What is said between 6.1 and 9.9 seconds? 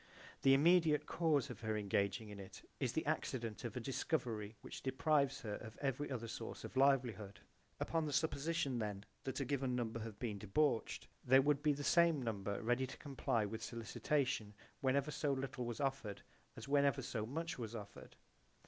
source of livelihood. Upon the supposition then that a given